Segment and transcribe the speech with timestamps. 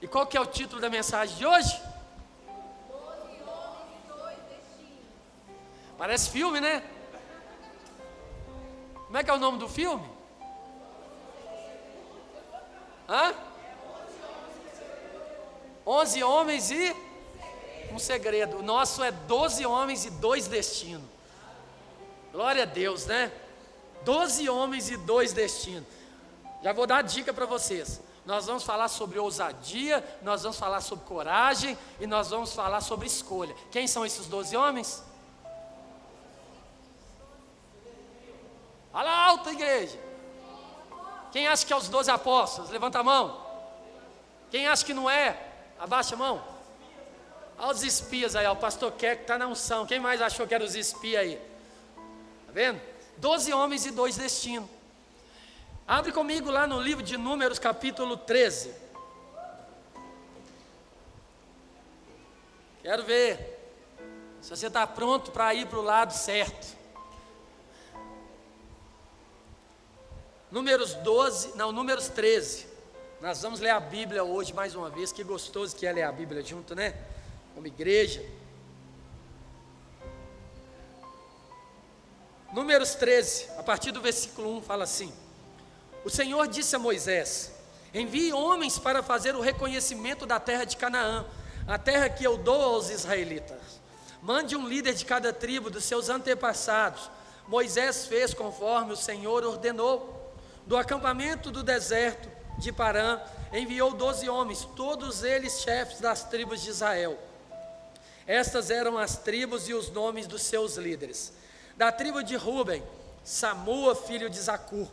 [0.00, 1.82] E qual que é o título da mensagem de hoje?
[5.98, 6.82] Parece filme, né?
[9.06, 10.08] Como é que é o nome do filme?
[13.08, 13.34] Hã?
[15.86, 16.96] Onze homens e
[17.92, 18.58] um segredo.
[18.58, 21.08] O nosso é doze homens e dois destinos.
[22.32, 23.30] Glória a Deus, né?
[24.04, 25.86] Doze homens e dois destinos.
[26.64, 28.00] Já vou dar dica para vocês.
[28.24, 33.06] Nós vamos falar sobre ousadia, nós vamos falar sobre coragem e nós vamos falar sobre
[33.06, 33.54] escolha.
[33.70, 35.04] Quem são esses doze homens?
[38.90, 40.00] Fala alto, igreja.
[41.32, 42.70] Quem acha que é os doze apóstolos?
[42.70, 43.44] Levanta a mão.
[44.50, 45.38] Quem acha que não é?
[45.78, 46.42] Abaixa a mão.
[47.58, 49.84] Olha os espias aí, ó, o pastor Keck está na unção.
[49.84, 51.34] Quem mais achou que eram os espias aí?
[52.40, 52.80] Está vendo?
[53.18, 54.73] Doze homens e dois destinos.
[55.86, 58.72] Abre comigo lá no livro de Números, capítulo 13.
[62.80, 63.74] Quero ver
[64.40, 66.74] se você está pronto para ir para o lado certo.
[70.50, 72.66] Números 12, não, Números 13.
[73.20, 75.12] Nós vamos ler a Bíblia hoje mais uma vez.
[75.12, 76.94] Que gostoso que é ler a Bíblia junto, né?
[77.54, 78.24] Como igreja.
[82.54, 85.12] Números 13, a partir do versículo 1, fala assim:
[86.04, 87.50] O Senhor disse a Moisés:
[87.92, 91.24] Envie homens para fazer o reconhecimento da terra de Canaã,
[91.66, 93.80] a terra que eu dou aos israelitas.
[94.20, 97.10] Mande um líder de cada tribo dos seus antepassados.
[97.48, 100.32] Moisés fez conforme o Senhor ordenou.
[100.66, 103.20] Do acampamento do deserto de Parã,
[103.52, 107.18] enviou doze homens, todos eles chefes das tribos de Israel.
[108.26, 111.32] Estas eram as tribos e os nomes dos seus líderes.
[111.76, 112.82] Da tribo de Ruben,
[113.22, 114.88] Samua, filho de Zacur.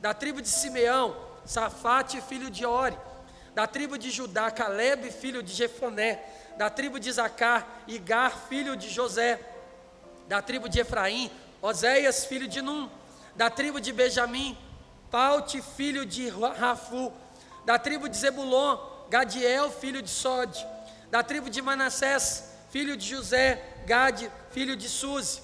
[0.00, 2.96] Da tribo de Simeão, Safate, filho de Ori.
[3.54, 6.20] Da tribo de Judá, Caleb, filho de Jefoné.
[6.56, 9.38] Da tribo de Zacar, Igar, filho de José.
[10.28, 11.30] Da tribo de Efraim,
[11.60, 12.88] Oséias, filho de Num.
[13.36, 14.56] Da tribo de Benjamim,
[15.10, 17.12] Paute, filho de Rafu,
[17.64, 18.78] da tribo de Zebulon,
[19.08, 20.64] Gadiel, filho de Sode,
[21.10, 25.42] da tribo de Manassés, filho de José, Gade, filho de Suzi,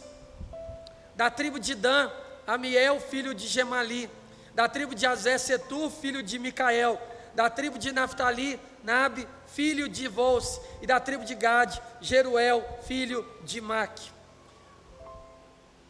[1.16, 2.10] da tribo de Dan,
[2.46, 4.08] Amiel, filho de Gemali,
[4.56, 6.98] da tribo de Azé, Setur, filho de Micael,
[7.34, 13.22] da tribo de Naphtali, Nabe, filho de Volse, e da tribo de Gade, Jeruel, filho
[13.44, 14.10] de Maque.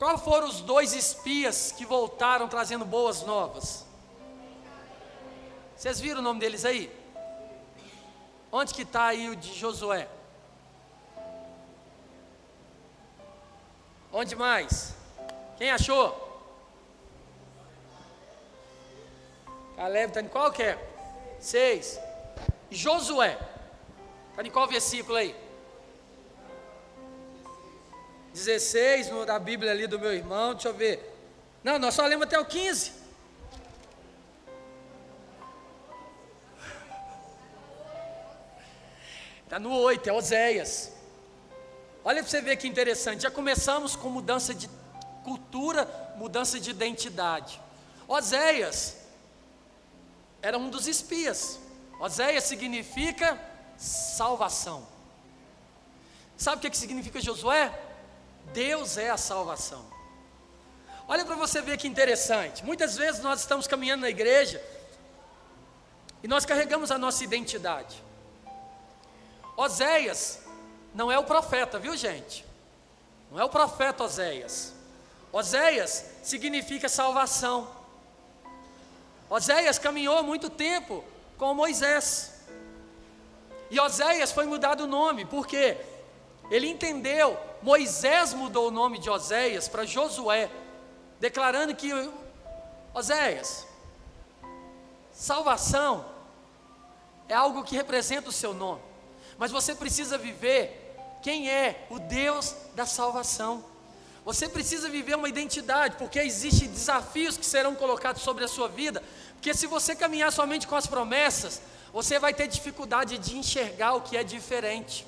[0.00, 3.86] Qual foram os dois espias que voltaram trazendo boas novas?
[5.76, 6.90] Vocês viram o nome deles aí?
[8.50, 10.08] Onde que está aí o de Josué?
[14.12, 14.92] Onde mais?
[15.56, 16.25] Quem achou?
[19.76, 20.78] Caleb está em qual que é?
[21.38, 22.00] Seis.
[22.70, 23.38] E Josué?
[24.30, 25.36] Está em qual versículo aí?
[28.32, 31.14] 16 no, da Bíblia ali do meu irmão, deixa eu ver.
[31.62, 32.92] Não, nós só lemos até o 15.
[39.44, 40.92] Está no 8, é Oséias.
[42.04, 43.22] Olha para você ver que interessante.
[43.22, 44.68] Já começamos com mudança de
[45.22, 47.60] cultura, mudança de identidade.
[48.08, 49.05] Oséias
[50.46, 51.58] era um dos espias.
[51.98, 53.36] Oséias significa
[53.76, 54.86] salvação.
[56.36, 57.76] Sabe o que, que significa Josué?
[58.52, 59.84] Deus é a salvação.
[61.08, 62.64] Olha para você ver que interessante.
[62.64, 64.62] Muitas vezes nós estamos caminhando na igreja
[66.22, 68.00] e nós carregamos a nossa identidade.
[69.56, 70.42] Oséias
[70.94, 72.46] não é o profeta, viu gente?
[73.32, 74.72] Não é o profeta Oséias.
[75.32, 77.68] Oséias significa salvação.
[79.28, 81.04] Oséias caminhou muito tempo
[81.36, 82.32] com Moisés.
[83.70, 85.76] E Oséias foi mudado o nome, por quê?
[86.50, 90.48] Ele entendeu, Moisés mudou o nome de Oséias para Josué,
[91.18, 91.90] declarando que
[92.94, 93.66] Oséias,
[95.12, 96.04] salvação
[97.28, 98.82] é algo que representa o seu nome,
[99.36, 103.64] mas você precisa viver quem é o Deus da salvação.
[104.26, 109.00] Você precisa viver uma identidade, porque existem desafios que serão colocados sobre a sua vida,
[109.34, 111.62] porque se você caminhar somente com as promessas,
[111.92, 115.06] você vai ter dificuldade de enxergar o que é diferente.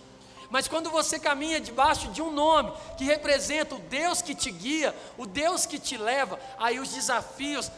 [0.49, 4.94] Mas quando você caminha debaixo de um nome que representa o Deus que te guia,
[5.17, 7.73] o Deus que te leva, aí os desafios,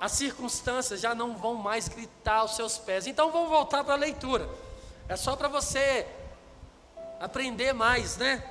[0.00, 3.06] as circunstâncias já não vão mais gritar aos seus pés.
[3.06, 4.48] Então vamos voltar para a leitura.
[5.06, 6.06] É só para você
[7.20, 8.42] aprender mais, né?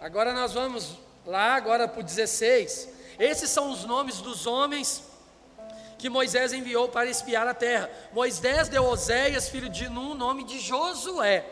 [0.00, 2.88] Agora nós vamos lá agora para o 16.
[3.18, 5.02] Esses são os nomes dos homens
[5.98, 7.90] que Moisés enviou para espiar a terra.
[8.12, 11.44] Moisés deu Oséias, filho de Nun, nome de Josué.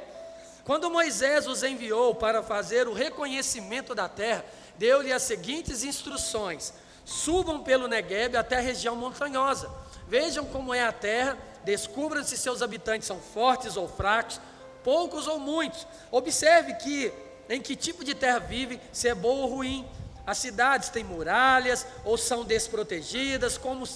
[0.65, 4.45] Quando Moisés os enviou para fazer o reconhecimento da terra,
[4.77, 6.73] deu-lhe as seguintes instruções:
[7.05, 9.71] subam pelo Negueb até a região montanhosa,
[10.07, 14.41] vejam como é a terra, descubram se seus habitantes são fortes ou fracos,
[14.85, 15.87] poucos ou muitos.
[16.11, 17.13] Observe que
[17.53, 19.87] em que tipo de terra vive, se é boa ou ruim.
[20.27, 23.87] As cidades têm muralhas ou são desprotegidas, como,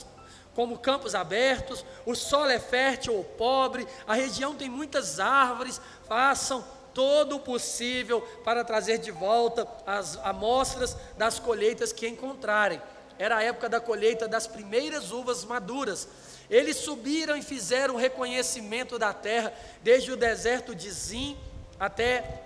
[0.55, 6.63] como campos abertos, o solo é fértil ou pobre, a região tem muitas árvores, façam
[6.93, 12.83] todo o possível para trazer de volta as amostras das colheitas que encontrarem.
[13.19, 16.07] Era a época da colheita das primeiras uvas maduras.
[16.51, 19.51] Eles subiram e fizeram o reconhecimento da terra,
[19.83, 21.39] desde o deserto de Zim
[21.81, 22.46] até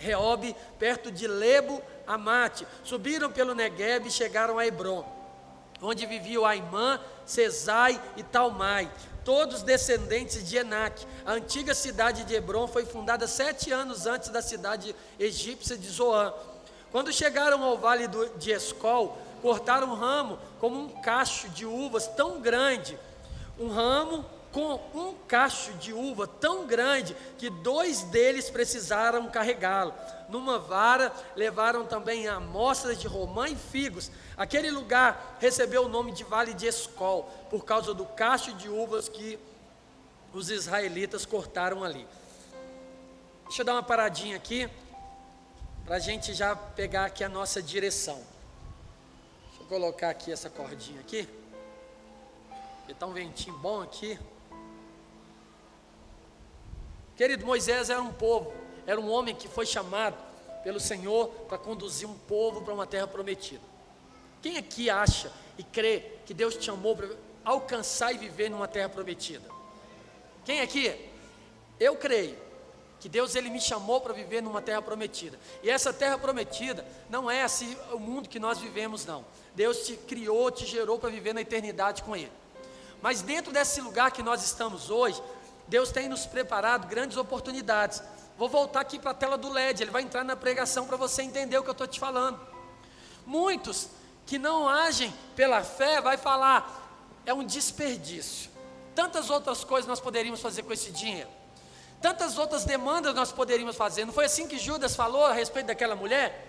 [0.00, 2.66] Reob, perto de Lebo Amate.
[2.82, 5.04] Subiram pelo Negueb e chegaram a Hebron,
[5.80, 8.90] onde viviam Aimã, Cesai e Talmai,
[9.24, 11.06] todos descendentes de Enac.
[11.24, 16.32] A antiga cidade de Hebron foi fundada sete anos antes da cidade egípcia de Zoan.
[16.90, 22.40] Quando chegaram ao vale de Escol, cortaram um ramo como um cacho de uvas tão
[22.40, 22.98] grande,
[23.58, 29.94] um ramo com um cacho de uva tão grande que dois deles precisaram carregá-lo.
[30.28, 34.10] Numa vara levaram também amostras de romã e figos.
[34.36, 39.08] Aquele lugar recebeu o nome de Vale de Escol, por causa do cacho de uvas
[39.08, 39.38] que
[40.32, 42.06] os israelitas cortaram ali.
[43.44, 44.68] Deixa eu dar uma paradinha aqui,
[45.84, 48.22] para a gente já pegar aqui a nossa direção.
[49.48, 51.28] Deixa eu colocar aqui essa cordinha aqui.
[52.88, 54.18] Está um ventinho bom aqui.
[57.20, 58.50] Querido, Moisés era um povo,
[58.86, 60.16] era um homem que foi chamado
[60.64, 63.60] pelo Senhor para conduzir um povo para uma terra prometida.
[64.40, 67.10] Quem aqui acha e crê que Deus te chamou para
[67.44, 69.46] alcançar e viver numa terra prometida?
[70.46, 70.98] Quem aqui?
[71.78, 72.38] Eu creio
[72.98, 75.38] que Deus ele me chamou para viver numa terra prometida.
[75.62, 79.26] E essa terra prometida não é assim o mundo que nós vivemos não.
[79.54, 82.32] Deus te criou, te gerou para viver na eternidade com ele.
[83.02, 85.22] Mas dentro desse lugar que nós estamos hoje,
[85.70, 88.02] Deus tem nos preparado grandes oportunidades.
[88.36, 91.22] Vou voltar aqui para a tela do LED, ele vai entrar na pregação para você
[91.22, 92.40] entender o que eu estou te falando.
[93.24, 93.88] Muitos
[94.26, 98.50] que não agem pela fé vai falar, é um desperdício.
[98.96, 101.28] Tantas outras coisas nós poderíamos fazer com esse dinheiro.
[102.02, 104.04] Tantas outras demandas nós poderíamos fazer.
[104.04, 106.48] Não foi assim que Judas falou a respeito daquela mulher?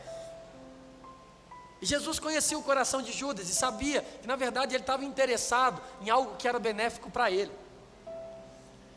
[1.79, 6.09] Jesus conhecia o coração de Judas e sabia que, na verdade, ele estava interessado em
[6.09, 7.51] algo que era benéfico para ele.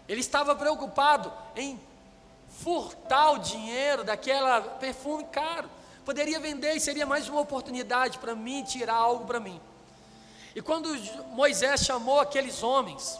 [0.08, 1.80] Ele estava preocupado em
[2.62, 5.68] furtar o dinheiro daquela perfume caro.
[6.04, 9.60] Poderia vender e seria mais uma oportunidade para mim tirar algo para mim.
[10.54, 10.94] E quando
[11.30, 13.18] Moisés chamou aqueles homens,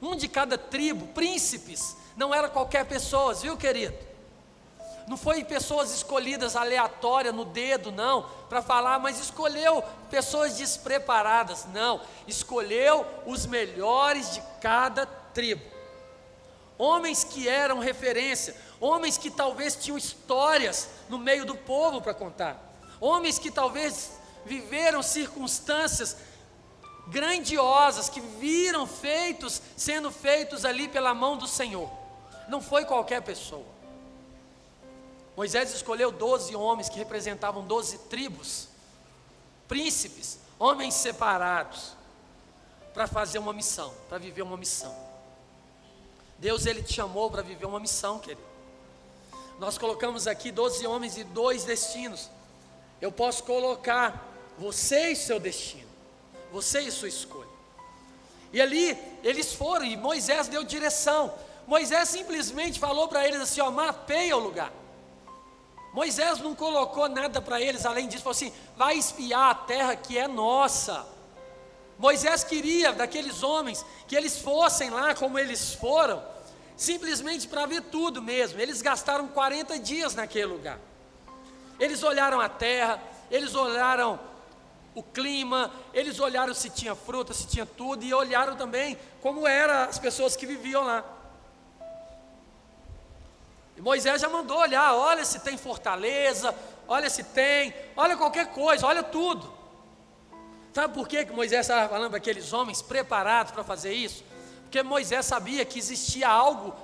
[0.00, 3.96] um de cada tribo, príncipes, não era qualquer pessoa, viu, querido?
[5.08, 12.00] Não foi pessoas escolhidas aleatórias no dedo, não, para falar, mas escolheu pessoas despreparadas, não.
[12.28, 15.62] Escolheu os melhores de cada tribo.
[16.78, 22.58] Homens que eram referência, homens que talvez tinham histórias no meio do povo para contar,
[23.00, 24.12] homens que talvez
[24.46, 26.16] viveram circunstâncias
[27.08, 31.90] grandiosas, que viram feitos, sendo feitos ali pela mão do Senhor.
[32.48, 33.66] Não foi qualquer pessoa.
[35.36, 38.68] Moisés escolheu doze homens que representavam doze tribos,
[39.68, 41.96] príncipes, homens separados,
[42.92, 45.09] para fazer uma missão, para viver uma missão.
[46.40, 48.40] Deus ele te chamou para viver uma missão, querido.
[49.58, 52.30] Nós colocamos aqui 12 homens e dois destinos.
[52.98, 54.26] Eu posso colocar
[54.58, 55.88] você e seu destino,
[56.50, 57.50] você e sua escolha.
[58.54, 61.34] E ali eles foram e Moisés deu direção.
[61.66, 64.72] Moisés simplesmente falou para eles assim: ó, mapeia o lugar.
[65.92, 70.16] Moisés não colocou nada para eles além disso, falou assim: vai espiar a terra que
[70.16, 71.06] é nossa.
[72.00, 76.24] Moisés queria daqueles homens que eles fossem lá como eles foram,
[76.74, 78.58] simplesmente para ver tudo mesmo.
[78.58, 80.78] Eles gastaram 40 dias naquele lugar.
[81.78, 82.98] Eles olharam a terra,
[83.30, 84.18] eles olharam
[84.94, 89.90] o clima, eles olharam se tinha fruta, se tinha tudo, e olharam também como eram
[89.90, 91.04] as pessoas que viviam lá.
[93.76, 96.54] E Moisés já mandou olhar, olha se tem fortaleza,
[96.88, 99.59] olha se tem, olha qualquer coisa, olha tudo.
[100.72, 104.24] Sabe por que Moisés estava falando para aqueles homens preparados para fazer isso?
[104.62, 106.74] Porque Moisés sabia que existia algo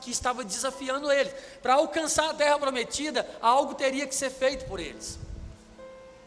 [0.00, 1.34] que estava desafiando eles.
[1.62, 5.18] Para alcançar a terra prometida, algo teria que ser feito por eles.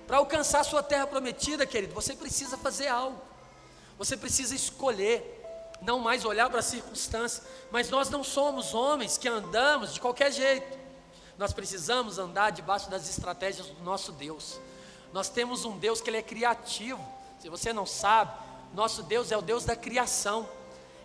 [0.06, 3.20] Para alcançar a sua terra prometida, querido, você precisa fazer algo.
[3.98, 5.32] Você precisa escolher
[5.82, 10.32] não mais olhar para a circunstância, mas nós não somos homens que andamos de qualquer
[10.32, 10.78] jeito.
[11.38, 14.60] Nós precisamos andar debaixo das estratégias do nosso Deus.
[15.16, 17.00] Nós temos um Deus que ele é criativo.
[17.40, 18.34] Se você não sabe,
[18.74, 20.46] nosso Deus é o Deus da criação.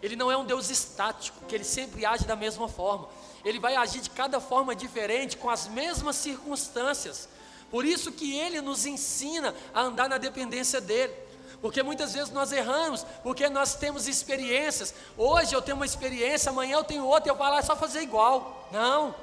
[0.02, 3.08] Ele não é um Deus estático, que ele sempre age da mesma forma.
[3.44, 7.28] Ele vai agir de cada forma diferente, com as mesmas circunstâncias.
[7.70, 11.14] Por isso que ele nos ensina a andar na dependência dele.
[11.62, 14.92] Porque muitas vezes nós erramos, porque nós temos experiências.
[15.16, 17.76] Hoje eu tenho uma experiência, amanhã eu tenho outra, e eu falo, ah, é só
[17.76, 18.68] fazer igual.
[18.72, 19.14] Não.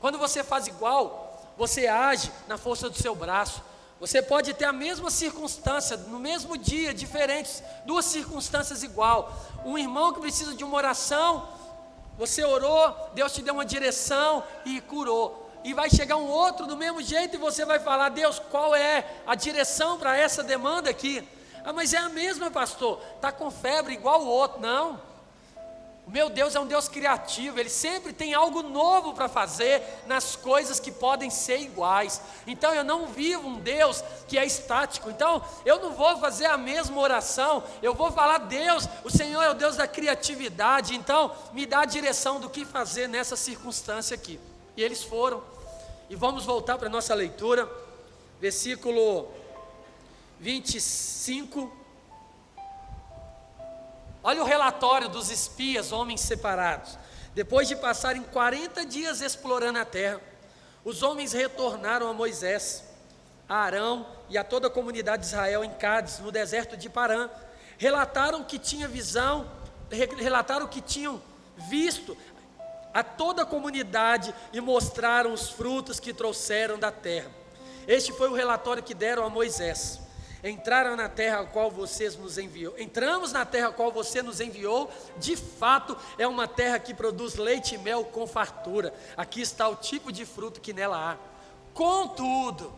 [0.00, 3.62] Quando você faz igual, você age na força do seu braço.
[3.98, 9.34] Você pode ter a mesma circunstância, no mesmo dia, diferentes, duas circunstâncias igual.
[9.64, 11.48] Um irmão que precisa de uma oração,
[12.18, 15.50] você orou, Deus te deu uma direção e curou.
[15.64, 19.04] E vai chegar um outro do mesmo jeito e você vai falar: Deus, qual é
[19.26, 21.26] a direção para essa demanda aqui?
[21.64, 23.00] Ah, mas é a mesma, pastor.
[23.16, 24.60] Está com febre igual o outro.
[24.60, 25.00] Não.
[26.06, 30.36] O meu Deus é um Deus criativo, Ele sempre tem algo novo para fazer nas
[30.36, 32.20] coisas que podem ser iguais.
[32.46, 35.10] Então eu não vivo um Deus que é estático.
[35.10, 39.50] Então eu não vou fazer a mesma oração, eu vou falar: Deus, o Senhor é
[39.50, 44.38] o Deus da criatividade, então me dá a direção do que fazer nessa circunstância aqui.
[44.76, 45.42] E eles foram.
[46.08, 47.68] E vamos voltar para a nossa leitura,
[48.40, 49.26] versículo
[50.38, 51.85] 25.
[54.26, 56.98] Olha o relatório dos espias, homens separados.
[57.32, 60.20] Depois de passarem 40 dias explorando a terra,
[60.84, 62.82] os homens retornaram a Moisés,
[63.48, 67.30] a Arão e a toda a comunidade de Israel em Cádiz, no deserto de Parã.
[67.78, 69.48] Relataram que tinha visão,
[70.18, 71.22] relataram que tinham
[71.56, 72.18] visto
[72.92, 77.30] a toda a comunidade e mostraram os frutos que trouxeram da terra.
[77.86, 80.00] Este foi o relatório que deram a Moisés
[80.48, 82.78] entraram na terra a qual vocês nos enviou.
[82.78, 84.90] Entramos na terra a qual você nos enviou.
[85.18, 88.92] De fato, é uma terra que produz leite e mel com fartura.
[89.16, 91.16] Aqui está o tipo de fruto que nela há.
[91.74, 92.72] Contudo,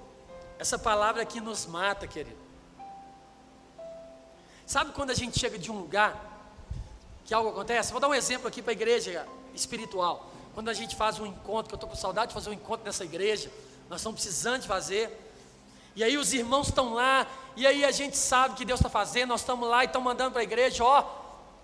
[0.58, 2.38] essa palavra aqui nos mata, querido.
[4.66, 6.28] Sabe quando a gente chega de um lugar
[7.24, 7.90] que algo acontece?
[7.90, 10.30] Vou dar um exemplo aqui para a igreja espiritual.
[10.54, 12.84] Quando a gente faz um encontro, que eu estou com saudade de fazer um encontro
[12.84, 13.50] nessa igreja,
[13.88, 15.27] nós estamos precisando de fazer.
[15.98, 17.26] E aí os irmãos estão lá,
[17.56, 20.30] e aí a gente sabe que Deus está fazendo, nós estamos lá e estamos mandando
[20.30, 21.04] para a igreja, ó,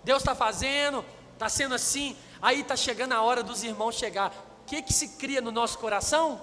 [0.03, 2.17] Deus está fazendo, está sendo assim.
[2.41, 4.33] Aí está chegando a hora dos irmãos chegar.
[4.61, 6.41] O que, que se cria no nosso coração?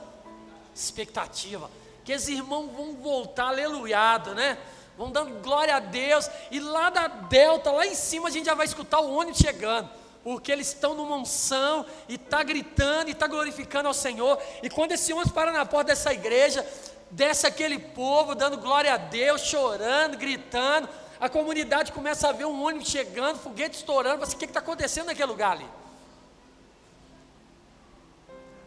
[0.75, 1.71] Expectativa.
[2.03, 4.57] Que os irmãos vão voltar aleluiado, né?
[4.97, 6.31] Vão dando glória a Deus.
[6.51, 9.91] E lá da delta, lá em cima, a gente já vai escutar o ônibus chegando
[10.25, 14.41] porque eles estão numa unção e está gritando e está glorificando ao Senhor.
[14.63, 16.65] E quando esse ônibus para na porta dessa igreja,
[17.13, 20.89] desce aquele povo dando glória a Deus, chorando, gritando.
[21.21, 24.25] A comunidade começa a ver um ônibus chegando, foguete estourando.
[24.25, 25.69] Assim, o que está acontecendo naquele lugar ali?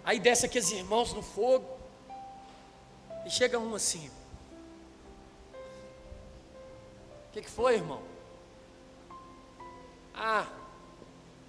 [0.05, 1.67] Aí desce aqueles irmãos no fogo.
[3.25, 4.09] E chega um assim.
[7.29, 8.01] O que, que foi, irmão?
[10.13, 10.45] Ah,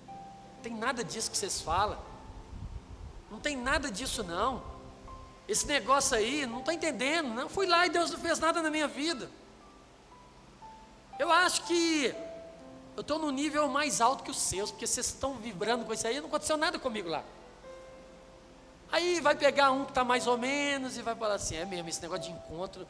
[0.08, 1.98] não tem nada disso que vocês falam.
[3.30, 4.75] Não tem nada disso não.
[5.48, 7.28] Esse negócio aí, não estou entendendo.
[7.28, 9.30] Não fui lá e Deus não fez nada na minha vida.
[11.18, 12.14] Eu acho que
[12.96, 16.06] eu estou no nível mais alto que os seus, porque vocês estão vibrando com isso
[16.06, 17.22] aí, não aconteceu nada comigo lá.
[18.90, 21.88] Aí vai pegar um que está mais ou menos e vai falar assim: é mesmo,
[21.88, 22.86] esse negócio de encontro,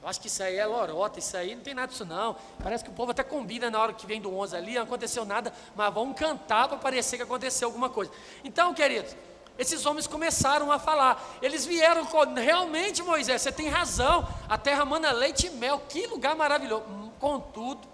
[0.00, 2.36] eu acho que isso aí é lorota, isso aí não tem nada disso não.
[2.62, 5.24] Parece que o povo até combina na hora que vem do 11 ali, não aconteceu
[5.24, 8.12] nada, mas vamos cantar para parecer que aconteceu alguma coisa.
[8.44, 9.16] Então, queridos,
[9.58, 11.22] esses homens começaram a falar.
[11.40, 14.26] Eles vieram com, realmente, Moisés, você tem razão.
[14.48, 15.82] A terra manda leite e mel.
[15.88, 16.84] Que lugar maravilhoso.
[16.88, 17.86] Hum, contudo,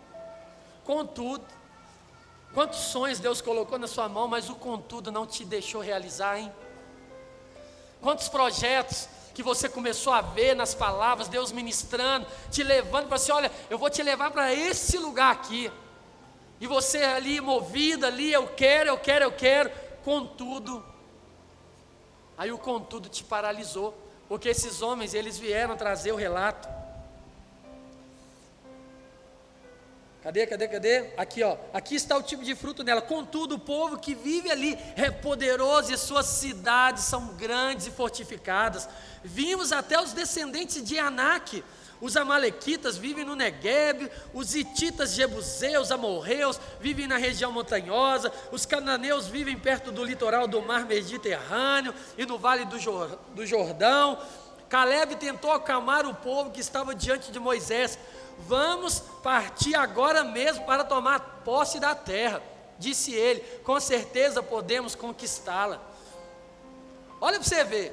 [0.84, 1.44] contudo,
[2.54, 6.50] quantos sonhos Deus colocou na sua mão, mas o contudo não te deixou realizar, hein?
[8.00, 13.32] Quantos projetos que você começou a ver nas palavras, Deus ministrando, te levando para assim:
[13.32, 15.70] olha, eu vou te levar para esse lugar aqui.
[16.58, 19.70] E você ali movido ali, eu quero, eu quero, eu quero.
[20.02, 20.84] Contudo,
[22.40, 23.94] Aí o contudo te paralisou,
[24.26, 26.66] porque esses homens, eles vieram trazer o relato.
[30.22, 31.10] Cadê, cadê, cadê?
[31.18, 31.58] Aqui, ó.
[31.70, 33.02] Aqui está o tipo de fruto nela.
[33.02, 38.88] Contudo, o povo que vive ali é poderoso e suas cidades são grandes e fortificadas.
[39.22, 41.62] Vimos até os descendentes de Anak,
[42.00, 49.26] os amalequitas vivem no Negueb, os hititas jebuseus, amorreus, vivem na região montanhosa, os cananeus
[49.26, 54.18] vivem perto do litoral do mar Mediterrâneo e no vale do, Jordão,
[54.68, 57.98] Caleb tentou acalmar o povo que estava diante de Moisés.
[58.38, 62.40] Vamos partir agora mesmo para tomar posse da terra,
[62.78, 63.40] disse ele.
[63.64, 65.80] Com certeza podemos conquistá-la.
[67.20, 67.92] Olha para você ver.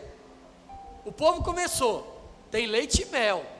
[1.04, 3.57] O povo começou, tem leite e mel.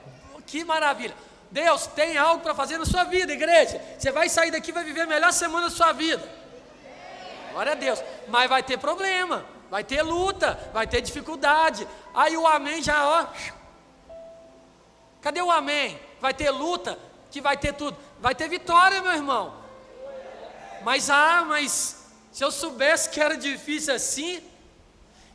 [0.48, 1.14] Que maravilha.
[1.52, 3.82] Deus tem algo para fazer na sua vida, igreja.
[3.98, 6.28] Você vai sair daqui e vai viver a melhor semana da sua vida.
[7.52, 8.02] Glória a Deus.
[8.28, 11.88] Mas vai ter problema, vai ter luta, vai ter dificuldade.
[12.14, 13.28] Aí o amém já, ó.
[15.22, 16.00] Cadê o amém?
[16.20, 16.98] Vai ter luta,
[17.30, 17.98] que vai ter tudo.
[18.20, 19.54] Vai ter vitória, meu irmão.
[20.84, 24.42] Mas ah, mas se eu soubesse que era difícil assim,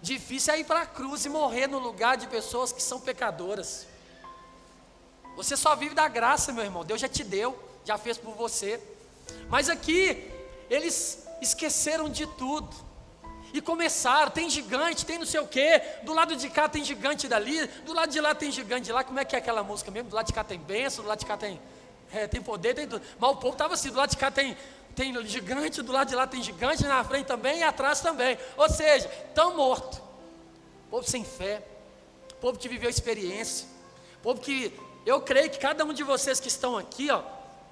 [0.00, 3.86] difícil é ir para a cruz e morrer no lugar de pessoas que são pecadoras.
[5.36, 6.84] Você só vive da graça, meu irmão.
[6.84, 8.80] Deus já te deu, já fez por você.
[9.48, 10.30] Mas aqui,
[10.68, 12.74] eles esqueceram de tudo.
[13.52, 17.28] E começaram, tem gigante, tem não sei o quê, do lado de cá tem gigante
[17.28, 19.90] dali, do lado de lá tem gigante de lá, como é que é aquela música
[19.90, 20.08] mesmo?
[20.08, 21.60] Do lado de cá tem bênção, do lado de cá tem,
[22.10, 23.04] é, tem poder, tem tudo.
[23.18, 24.56] Mas o povo estava assim, do lado de cá tem,
[24.96, 28.38] tem gigante, do lado de lá tem gigante, na frente também e atrás também.
[28.56, 30.00] Ou seja, tão morto.
[30.90, 31.62] Povo sem fé,
[32.40, 33.66] povo que viveu experiência,
[34.22, 34.72] povo que
[35.04, 37.22] eu creio que cada um de vocês que estão aqui, ó,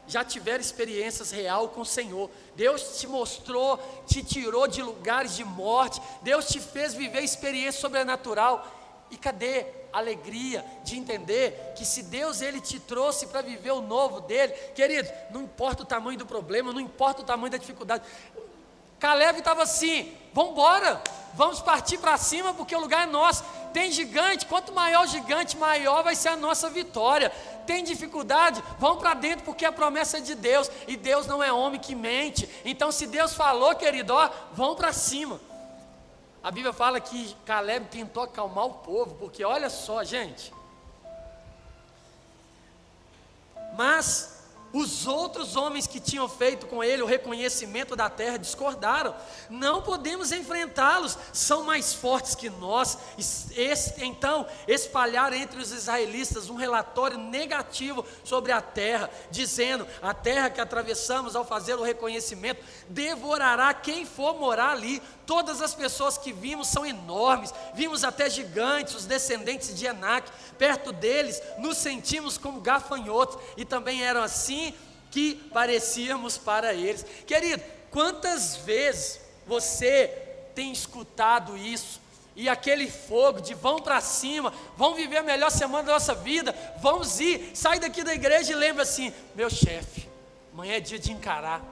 [0.07, 2.29] já tiveram experiências real com o Senhor.
[2.57, 6.01] Deus te mostrou, te tirou de lugares de morte.
[6.23, 8.67] Deus te fez viver experiência sobrenatural.
[9.11, 13.81] E cadê a alegria de entender que se Deus ele te trouxe para viver o
[13.81, 18.05] novo dele, querido, não importa o tamanho do problema, não importa o tamanho da dificuldade.
[19.01, 21.03] Caleb estava assim: vamos embora,
[21.35, 23.43] vamos partir para cima porque o lugar é nosso.
[23.73, 27.31] Tem gigante, quanto maior o gigante, maior vai ser a nossa vitória.
[27.67, 31.53] Tem dificuldade, vão para dentro porque a promessa é de Deus e Deus não é
[31.53, 32.49] homem que mente.
[32.65, 35.41] Então, se Deus falou, querido, ó, vão para cima.
[36.43, 40.53] A Bíblia fala que Caleb tentou acalmar o povo, porque olha só, gente.
[43.77, 44.40] Mas
[44.73, 49.15] os outros homens que tinham feito com ele o reconhecimento da terra discordaram.
[49.49, 52.97] Não podemos enfrentá-los, são mais fortes que nós.
[53.99, 60.61] então, espalharam entre os israelitas um relatório negativo sobre a terra, dizendo: a terra que
[60.61, 65.03] atravessamos ao fazer o reconhecimento devorará quem for morar ali.
[65.31, 70.29] Todas as pessoas que vimos são enormes, vimos até gigantes, os descendentes de Enac.
[70.59, 74.75] Perto deles, nos sentimos como gafanhotos, e também eram assim
[75.09, 77.07] que parecíamos para eles.
[77.29, 77.63] Querido,
[77.93, 80.09] quantas vezes você
[80.53, 82.01] tem escutado isso?
[82.35, 86.53] E aquele fogo de vão para cima, vão viver a melhor semana da nossa vida,
[86.81, 90.09] vamos ir, sai daqui da igreja e lembra assim: meu chefe,
[90.53, 91.63] amanhã é dia de encarar,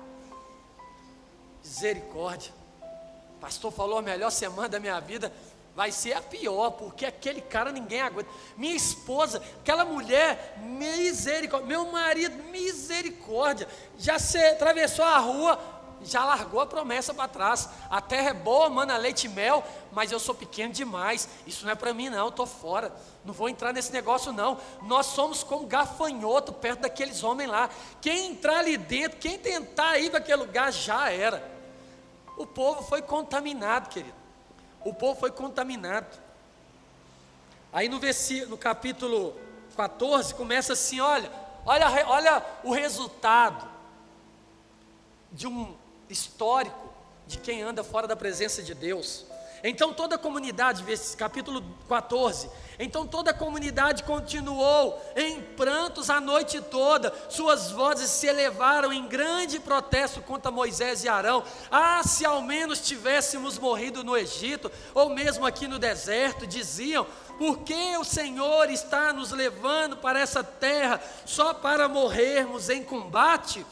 [1.60, 2.57] misericórdia.
[3.40, 5.32] Pastor falou a melhor semana da minha vida
[5.78, 8.28] vai ser a pior, porque aquele cara ninguém aguenta.
[8.56, 11.68] Minha esposa, aquela mulher, misericórdia.
[11.68, 13.68] Meu marido, misericórdia.
[13.96, 15.56] Já se atravessou a rua,
[16.02, 17.68] já largou a promessa para trás.
[17.88, 21.28] A terra é boa, mana leite e mel, mas eu sou pequeno demais.
[21.46, 22.26] Isso não é para mim, não.
[22.26, 22.92] Estou fora.
[23.24, 24.58] Não vou entrar nesse negócio, não.
[24.82, 27.70] Nós somos como gafanhoto perto daqueles homens lá.
[28.00, 31.57] Quem entrar ali dentro, quem tentar ir para aquele lugar, já era.
[32.38, 34.14] O povo foi contaminado, querido.
[34.84, 36.18] O povo foi contaminado.
[37.72, 39.36] Aí no, versículo, no capítulo
[39.76, 41.30] 14 começa assim: olha,
[41.66, 43.68] olha, olha o resultado
[45.32, 45.76] de um
[46.08, 46.88] histórico
[47.26, 49.26] de quem anda fora da presença de Deus.
[49.62, 50.84] Então toda a comunidade,
[51.16, 52.48] capítulo 14.
[52.78, 59.06] Então toda a comunidade continuou em prantos a noite toda, suas vozes se elevaram em
[59.08, 61.42] grande protesto contra Moisés e Arão.
[61.70, 67.04] Ah, se ao menos tivéssemos morrido no Egito, ou mesmo aqui no deserto, diziam,
[67.36, 73.66] por que o Senhor está nos levando para essa terra só para morrermos em combate?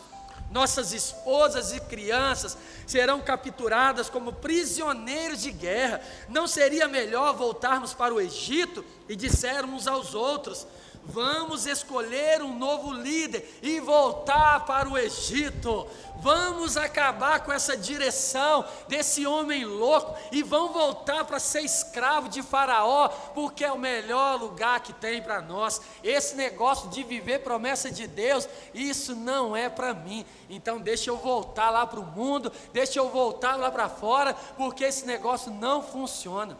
[0.51, 2.57] Nossas esposas e crianças
[2.87, 6.01] serão capturadas como prisioneiros de guerra.
[6.29, 10.67] Não seria melhor voltarmos para o Egito e dissermos aos outros:
[11.09, 15.87] Vamos escolher um novo líder e voltar para o Egito.
[16.17, 22.43] Vamos acabar com essa direção desse homem louco e vão voltar para ser escravo de
[22.43, 25.81] Faraó, porque é o melhor lugar que tem para nós.
[26.03, 30.27] Esse negócio de viver promessa de Deus, isso não é para mim.
[30.51, 34.85] Então deixa eu voltar lá para o mundo, deixa eu voltar lá para fora, porque
[34.85, 36.59] esse negócio não funciona.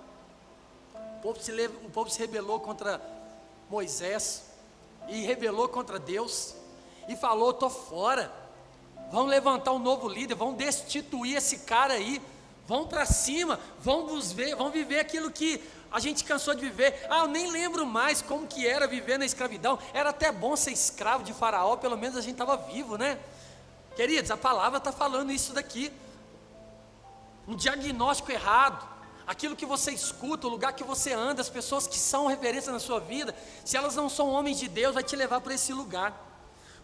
[1.19, 3.01] O povo se, o povo se rebelou contra
[3.69, 4.45] Moisés
[5.09, 6.55] e rebelou contra Deus
[7.09, 8.33] e falou: estou fora.
[9.11, 12.21] Vão levantar um novo líder, vão destituir esse cara aí,
[12.67, 17.07] vão para cima, vão ver, vão viver aquilo que a gente cansou de viver.
[17.09, 19.79] Ah, eu nem lembro mais como que era viver na escravidão.
[19.95, 23.19] Era até bom ser escravo de Faraó, pelo menos a gente estava vivo, né?
[23.95, 25.93] Queridos, a palavra está falando isso daqui.
[27.47, 28.96] Um diagnóstico errado.
[29.27, 32.79] Aquilo que você escuta, o lugar que você anda, as pessoas que são referência na
[32.79, 33.35] sua vida,
[33.65, 36.25] se elas não são homens de Deus, vai te levar para esse lugar.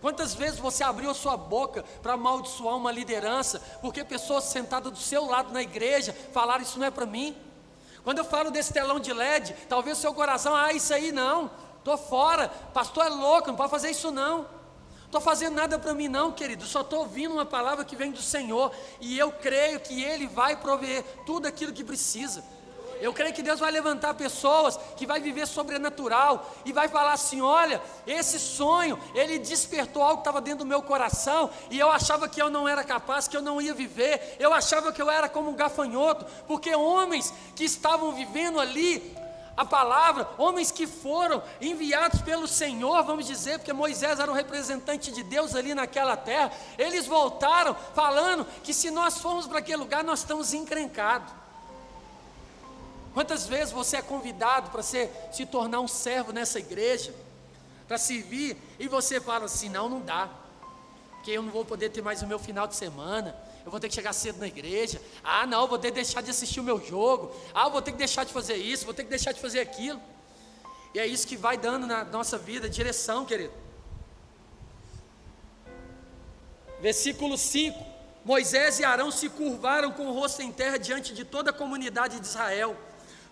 [0.00, 4.98] Quantas vezes você abriu a sua boca para amaldiçoar uma liderança, porque pessoas sentadas do
[4.98, 7.36] seu lado na igreja falaram: Isso não é para mim.
[8.02, 11.48] Quando eu falo desse telão de LED, talvez o seu coração, ah, isso aí não,
[11.78, 14.44] estou fora, pastor é louco, não pode fazer isso não.
[15.12, 18.22] Estou fazendo nada para mim não, querido, só estou ouvindo uma palavra que vem do
[18.22, 22.42] Senhor, e eu creio que Ele vai prover tudo aquilo que precisa.
[22.98, 27.42] Eu creio que Deus vai levantar pessoas que vai viver sobrenatural e vai falar assim:
[27.42, 32.26] olha, esse sonho, ele despertou algo que estava dentro do meu coração e eu achava
[32.26, 35.28] que eu não era capaz, que eu não ia viver, eu achava que eu era
[35.28, 39.14] como um gafanhoto, porque homens que estavam vivendo ali
[39.56, 45.12] a palavra, homens que foram enviados pelo Senhor, vamos dizer, porque Moisés era o representante
[45.12, 50.02] de Deus ali naquela terra, eles voltaram falando que se nós formos para aquele lugar,
[50.02, 51.32] nós estamos encrencados.
[53.12, 57.14] Quantas vezes você é convidado para se tornar um servo nessa igreja,
[57.86, 60.30] para servir, e você fala assim: não, não dá,
[61.16, 63.88] porque eu não vou poder ter mais o meu final de semana, eu vou ter
[63.88, 66.84] que chegar cedo na igreja, ah, não, vou ter que deixar de assistir o meu
[66.84, 69.60] jogo, ah, vou ter que deixar de fazer isso, vou ter que deixar de fazer
[69.60, 70.00] aquilo,
[70.94, 73.52] e é isso que vai dando na nossa vida direção, querido.
[76.80, 77.78] Versículo 5:
[78.24, 82.20] Moisés e Arão se curvaram com o rosto em terra diante de toda a comunidade
[82.20, 82.76] de Israel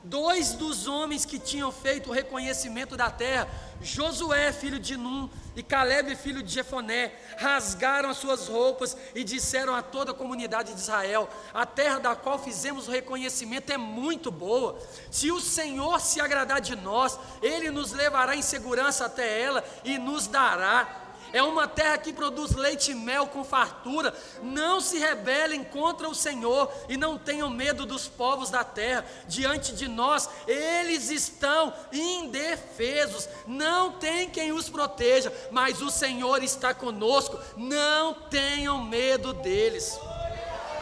[0.02, 3.48] dois dos homens que tinham feito o reconhecimento da terra,
[3.82, 9.74] Josué, filho de Num, e Caleb, filho de Jefoné, rasgaram as suas roupas e disseram
[9.74, 14.30] a toda a comunidade de Israel: A terra da qual fizemos o reconhecimento é muito
[14.30, 14.78] boa.
[15.10, 19.98] Se o Senhor se agradar de nós, Ele nos levará em segurança até ela e
[19.98, 24.14] nos dará é uma terra que produz leite e mel com fartura.
[24.42, 29.04] Não se rebelem contra o Senhor e não tenham medo dos povos da terra.
[29.26, 33.28] Diante de nós, eles estão indefesos.
[33.46, 37.38] Não tem quem os proteja, mas o Senhor está conosco.
[37.56, 39.98] Não tenham medo deles.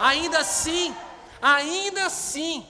[0.00, 0.94] Ainda assim,
[1.42, 2.64] ainda assim,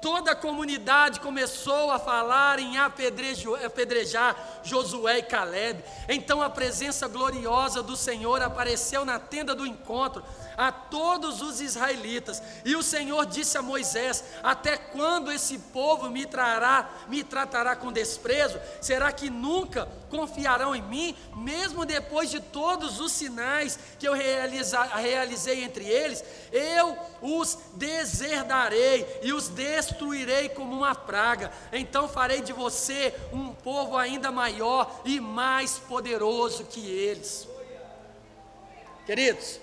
[0.00, 5.84] toda a comunidade começou a falar em apedrejar Josué e Caleb.
[6.08, 10.24] Então a presença gloriosa do Senhor apareceu na tenda do encontro
[10.56, 12.42] a todos os israelitas.
[12.64, 17.92] E o Senhor disse a Moisés: Até quando esse povo me trará, me tratará com
[17.92, 18.58] desprezo?
[18.80, 24.82] Será que nunca confiarão em mim, mesmo depois de todos os sinais que eu realiza,
[24.82, 26.24] realizei entre eles?
[26.52, 31.52] Eu os deserdarei e os destruirei como uma praga.
[31.72, 37.46] Então farei de você um povo ainda maior e mais poderoso que eles.
[39.06, 39.60] Queridos,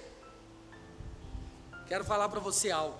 [1.87, 2.97] Quero falar para você algo.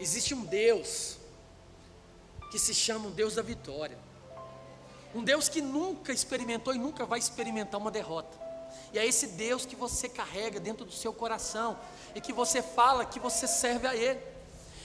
[0.00, 1.16] Existe um Deus
[2.50, 3.98] que se chama um Deus da vitória.
[5.14, 8.36] Um Deus que nunca experimentou e nunca vai experimentar uma derrota.
[8.92, 11.78] E é esse Deus que você carrega dentro do seu coração
[12.14, 14.20] e que você fala que você serve a Ele.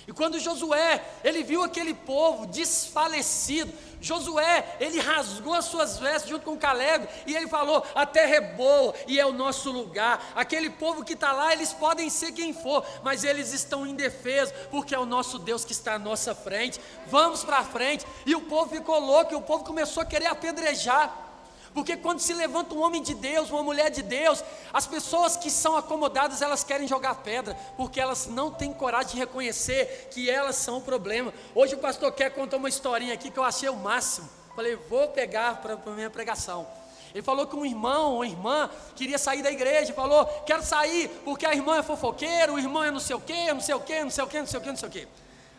[0.07, 6.45] E quando Josué, ele viu aquele povo desfalecido, Josué, ele rasgou as suas vestes junto
[6.45, 10.31] com Caleb e ele falou: A terra é boa e é o nosso lugar.
[10.35, 14.95] Aquele povo que está lá, eles podem ser quem for, mas eles estão indefesos, porque
[14.95, 16.79] é o nosso Deus que está à nossa frente.
[17.07, 18.05] Vamos para frente.
[18.25, 21.28] E o povo ficou louco, e o povo começou a querer apedrejar.
[21.73, 25.49] Porque quando se levanta um homem de Deus, uma mulher de Deus, as pessoas que
[25.49, 30.55] são acomodadas, elas querem jogar pedra, porque elas não têm coragem de reconhecer que elas
[30.55, 31.33] são o problema.
[31.53, 34.29] Hoje o pastor quer contar uma historinha aqui que eu achei o máximo.
[34.55, 36.67] Falei, vou pegar para a minha pregação.
[37.13, 41.45] Ele falou que um irmão ou irmã queria sair da igreja, falou, quero sair, porque
[41.45, 44.03] a irmã é fofoqueira, o irmão é não sei o quê, não sei o quê,
[44.03, 45.07] não sei o quê, não sei o quê, não sei o quê.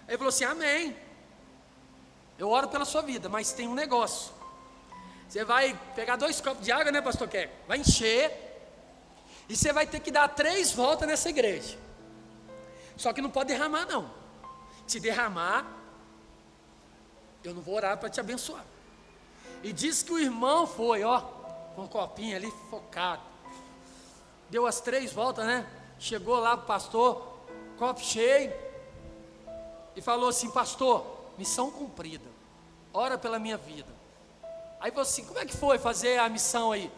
[0.07, 0.96] Ele falou assim, amém.
[2.38, 4.33] Eu oro pela sua vida, mas tem um negócio.
[5.31, 7.55] Você vai pegar dois copos de água, né, pastor Keco?
[7.69, 8.33] Vai encher.
[9.49, 11.79] E você vai ter que dar três voltas nessa igreja.
[12.97, 14.11] Só que não pode derramar, não.
[14.88, 15.64] Se derramar,
[17.45, 18.64] eu não vou orar para te abençoar.
[19.62, 21.21] E disse que o irmão foi, ó,
[21.77, 23.23] com um copinho ali focado.
[24.51, 25.64] Deu as três voltas, né?
[26.01, 27.38] Chegou lá o pastor,
[27.79, 28.53] copo cheio,
[29.95, 31.07] e falou assim: Pastor,
[31.38, 32.29] missão cumprida,
[32.93, 34.00] ora pela minha vida.
[34.81, 36.90] Aí falou assim: como é que foi fazer a missão aí?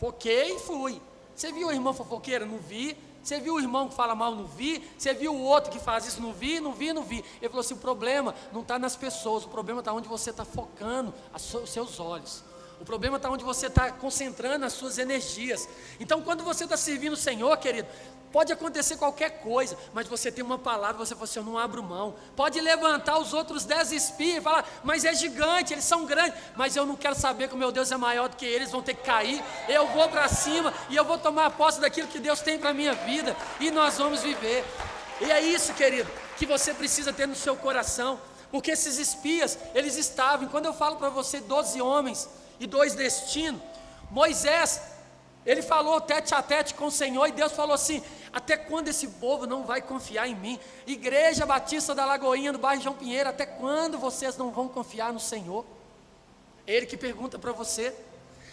[0.00, 1.00] Foquei e fui.
[1.34, 2.46] Você viu o irmão fofoqueiro?
[2.46, 2.96] Não vi.
[3.22, 4.34] Você viu o irmão que fala mal?
[4.34, 4.82] Não vi.
[4.96, 6.22] Você viu o outro que faz isso?
[6.22, 7.24] Não vi, não vi, não vi.
[7.40, 10.44] Ele falou assim: o problema não está nas pessoas, o problema está onde você está
[10.44, 12.42] focando os seus olhos.
[12.80, 15.68] O problema está onde você está concentrando as suas energias.
[15.98, 17.88] Então, quando você está servindo o Senhor, querido,
[18.32, 21.82] pode acontecer qualquer coisa, mas você tem uma palavra, você fala assim: eu não abro
[21.82, 22.14] mão.
[22.36, 26.76] Pode levantar os outros dez espias e falar, mas é gigante, eles são grandes, mas
[26.76, 28.94] eu não quero saber que o meu Deus é maior do que eles, vão ter
[28.94, 29.42] que cair.
[29.68, 32.74] Eu vou para cima e eu vou tomar posse daquilo que Deus tem para a
[32.74, 34.64] minha vida e nós vamos viver.
[35.20, 39.96] E é isso, querido, que você precisa ter no seu coração, porque esses espias, eles
[39.96, 42.28] estavam, quando eu falo para você, doze homens
[42.60, 43.60] e dois destinos.
[44.10, 44.80] Moisés,
[45.44, 49.08] ele falou tete a tete com o Senhor e Deus falou assim: até quando esse
[49.08, 50.60] povo não vai confiar em mim?
[50.86, 55.20] Igreja Batista da Lagoinha, no bairro João Pinheiro, até quando vocês não vão confiar no
[55.20, 55.64] Senhor?
[56.66, 57.94] Ele que pergunta para você.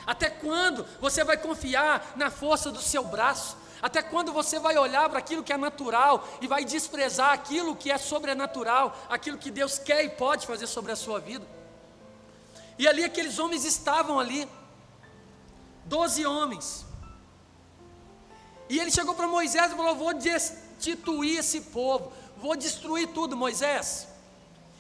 [0.05, 3.57] Até quando você vai confiar na força do seu braço?
[3.81, 7.91] Até quando você vai olhar para aquilo que é natural e vai desprezar aquilo que
[7.91, 11.45] é sobrenatural, aquilo que Deus quer e pode fazer sobre a sua vida?
[12.77, 14.47] E ali aqueles homens estavam ali,
[15.85, 16.84] doze homens.
[18.69, 24.07] E ele chegou para Moisés e falou: Vou destituir esse povo, vou destruir tudo, Moisés,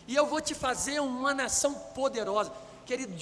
[0.07, 2.51] e eu vou te fazer uma nação poderosa.
[2.85, 3.15] Querido,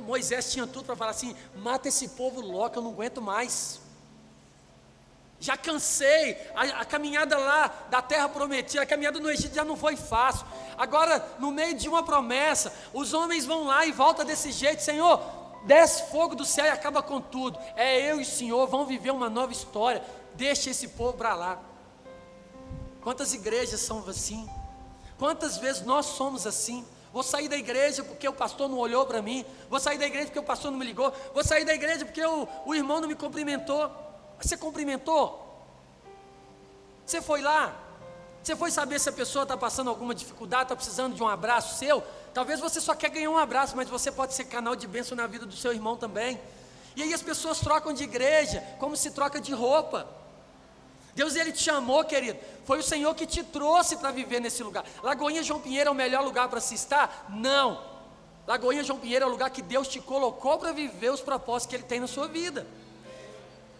[0.00, 3.80] Moisés tinha tudo para falar assim: mata esse povo logo, eu não aguento mais.
[5.38, 9.76] Já cansei, a, a, caminhada lá da terra prometida, a caminhada no Egito já não
[9.76, 10.46] foi fácil.
[10.78, 15.20] Agora, no meio de uma promessa, os homens vão lá e volta desse jeito, Senhor,
[15.66, 17.58] desce fogo do céu e acaba com tudo.
[17.74, 20.02] É eu e o Senhor, vão viver uma nova história.
[20.34, 21.58] Deixa esse povo para lá.
[23.02, 24.48] Quantas igrejas são assim?
[25.18, 26.84] Quantas vezes nós somos assim?
[27.12, 29.44] Vou sair da igreja porque o pastor não olhou para mim.
[29.68, 31.12] Vou sair da igreja porque o pastor não me ligou.
[31.32, 33.90] Vou sair da igreja porque o, o irmão não me cumprimentou.
[34.40, 35.42] Você cumprimentou?
[37.04, 37.85] Você foi lá?
[38.46, 41.76] Você foi saber se a pessoa está passando alguma dificuldade, está precisando de um abraço
[41.78, 42.00] seu?
[42.32, 45.26] Talvez você só quer ganhar um abraço, mas você pode ser canal de bênção na
[45.26, 46.40] vida do seu irmão também.
[46.94, 50.06] E aí as pessoas trocam de igreja como se troca de roupa.
[51.12, 52.38] Deus ele te chamou, querido.
[52.64, 54.84] Foi o Senhor que te trouxe para viver nesse lugar.
[55.02, 57.26] Lagoinha João Pinheiro é o melhor lugar para se estar?
[57.28, 57.82] Não.
[58.46, 61.74] Lagoinha João Pinheiro é o lugar que Deus te colocou para viver os propósitos que
[61.74, 62.64] Ele tem na sua vida.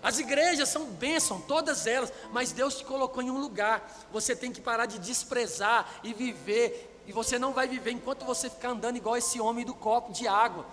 [0.07, 4.07] As igrejas são bênção, todas elas, mas Deus te colocou em um lugar.
[4.12, 7.03] Você tem que parar de desprezar e viver.
[7.09, 10.29] E você não vai viver enquanto você ficar andando igual esse homem do copo de
[10.29, 10.64] água.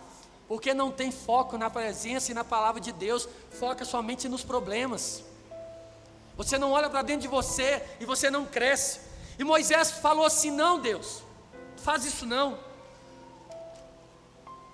[0.47, 5.23] Porque não tem foco na presença e na palavra de Deus, foca somente nos problemas.
[6.37, 8.99] Você não olha para dentro de você e você não cresce.
[9.39, 11.23] E Moisés falou assim: Não, Deus,
[11.77, 12.59] faz isso não.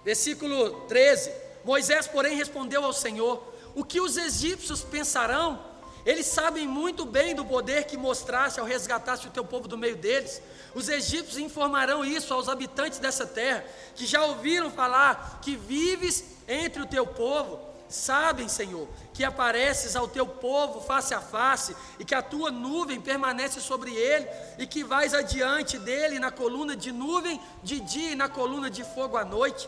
[0.03, 1.31] Versículo 13:
[1.63, 3.41] Moisés, porém, respondeu ao Senhor:
[3.75, 5.67] o que os egípcios pensarão?
[6.05, 9.95] Eles sabem muito bem do poder que mostraste ao resgataste o teu povo do meio
[9.95, 10.41] deles.
[10.73, 16.81] Os egípcios informarão isso aos habitantes dessa terra, que já ouviram falar que vives entre
[16.81, 17.59] o teu povo.
[17.89, 23.01] Sabem, Senhor, que apareces ao teu povo face a face, e que a tua nuvem
[23.01, 24.27] permanece sobre ele,
[24.59, 28.83] e que vais adiante dele na coluna de nuvem de dia e na coluna de
[28.83, 29.67] fogo à noite.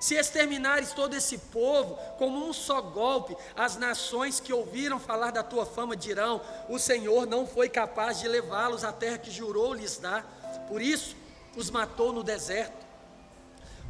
[0.00, 5.42] Se exterminares todo esse povo como um só golpe, as nações que ouviram falar da
[5.42, 9.98] tua fama dirão: O Senhor não foi capaz de levá-los à terra que jurou lhes
[9.98, 10.24] dar,
[10.68, 11.16] por isso
[11.56, 12.86] os matou no deserto.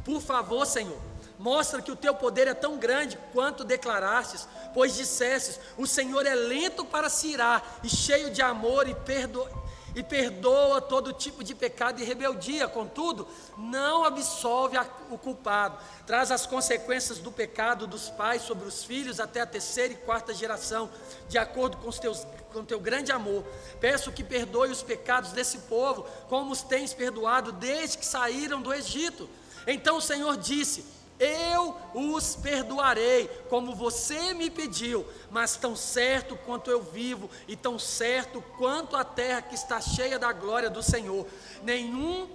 [0.05, 0.97] Por favor, Senhor,
[1.37, 6.33] mostra que o teu poder é tão grande quanto declarastes, pois dissestes: O Senhor é
[6.33, 9.66] lento para se irar e cheio de amor e perdoa
[9.97, 14.77] e perdoa todo tipo de pecado e rebeldia, contudo, não absolve
[15.09, 19.93] o culpado, traz as consequências do pecado dos pais sobre os filhos até a terceira
[19.93, 20.87] e quarta geração,
[21.27, 23.43] de acordo com, os teus, com o teu grande amor.
[23.79, 28.71] Peço que perdoe os pecados desse povo, como os tens perdoado desde que saíram do
[28.71, 29.27] Egito.
[29.65, 30.85] Então o Senhor disse:
[31.19, 37.79] eu os perdoarei, como você me pediu, mas tão certo quanto eu vivo, e tão
[37.79, 41.25] certo quanto a terra que está cheia da glória do Senhor,
[41.63, 42.29] nenhum,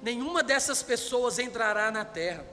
[0.00, 2.44] nenhuma dessas pessoas entrará na terra,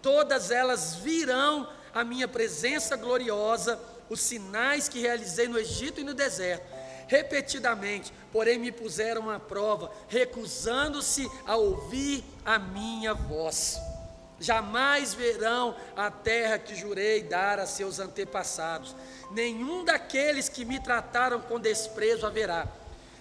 [0.00, 6.14] todas elas virão a minha presença gloriosa, os sinais que realizei no Egito e no
[6.14, 6.64] deserto,
[7.08, 13.78] repetidamente, porém me puseram à prova, recusando-se a ouvir a minha voz
[14.38, 18.94] jamais verão a terra que jurei dar a seus antepassados.
[19.30, 22.66] Nenhum daqueles que me trataram com desprezo haverá.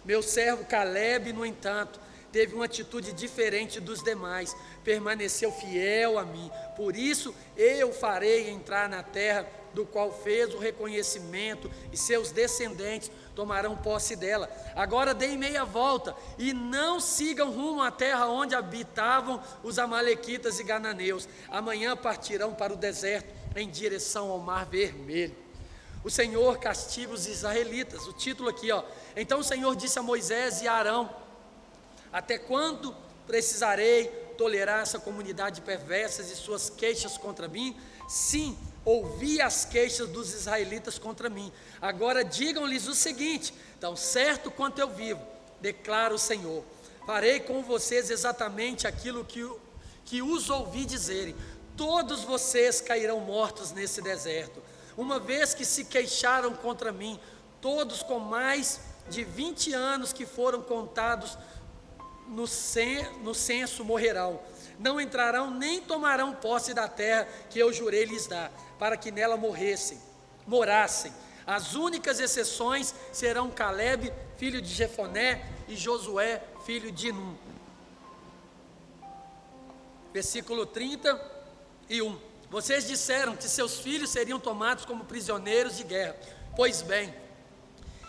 [0.03, 1.99] Meu servo Caleb, no entanto,
[2.31, 6.51] teve uma atitude diferente dos demais, permaneceu fiel a mim.
[6.75, 13.11] Por isso eu farei entrar na terra do qual fez o reconhecimento, e seus descendentes
[13.35, 14.49] tomarão posse dela.
[14.75, 20.63] Agora deem meia volta e não sigam rumo à terra onde habitavam os Amalequitas e
[20.63, 21.27] Gananeus.
[21.49, 25.35] Amanhã partirão para o deserto em direção ao Mar Vermelho.
[26.03, 28.07] O Senhor castiga os israelitas.
[28.07, 28.83] O título aqui, ó.
[29.15, 31.09] Então o Senhor disse a Moisés e a Arão:
[32.13, 32.95] Até quando
[33.25, 37.75] precisarei tolerar essa comunidade perversas e suas queixas contra mim?
[38.07, 41.51] Sim, ouvi as queixas dos israelitas contra mim.
[41.81, 45.21] Agora digam-lhes o seguinte: tão certo quanto eu vivo,
[45.59, 46.63] declara o Senhor,
[47.05, 49.49] farei com vocês exatamente aquilo que,
[50.05, 51.35] que os ouvi dizerem.
[51.75, 54.61] Todos vocês cairão mortos nesse deserto,
[54.95, 57.19] uma vez que se queixaram contra mim,
[57.59, 61.37] todos com mais de 20 anos que foram contados
[62.27, 64.39] no, censo morrerão
[64.79, 69.37] não entrarão nem tomarão posse da terra que eu jurei lhes dar, para que nela
[69.37, 69.99] morressem,
[70.45, 71.13] morassem.
[71.45, 77.35] As únicas exceções serão Caleb, filho de Jefoné, e Josué, filho de Num.
[80.13, 82.19] Versículo 31.
[82.49, 86.15] Vocês disseram que seus filhos seriam tomados como prisioneiros de guerra.
[86.55, 87.13] Pois bem,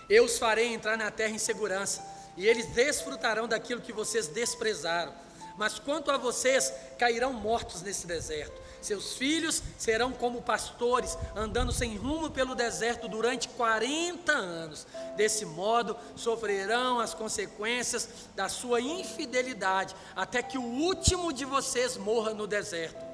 [0.09, 2.05] eu os farei entrar na terra em segurança,
[2.37, 5.26] e eles desfrutarão daquilo que vocês desprezaram
[5.57, 8.61] mas quanto a vocês, cairão mortos nesse deserto.
[8.87, 14.87] Seus filhos serão como pastores, andando sem rumo pelo deserto durante 40 anos.
[15.16, 22.33] Desse modo, sofrerão as consequências da sua infidelidade, até que o último de vocês morra
[22.33, 23.05] no deserto.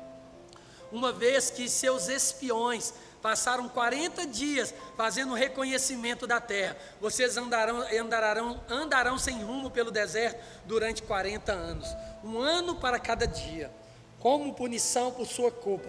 [0.93, 6.77] Uma vez que seus espiões passaram 40 dias fazendo reconhecimento da terra.
[7.01, 11.89] Vocês andarão, andarão, andarão sem rumo pelo deserto durante 40 anos,
[12.23, 13.71] um ano para cada dia,
[14.23, 15.89] como punição por sua culpa.